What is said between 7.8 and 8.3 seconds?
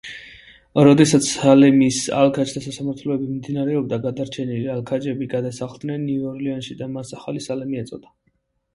ეწოდა.